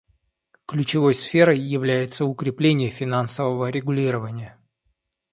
[0.65, 4.57] Ключевой сферой является укрепление финансового регулирования.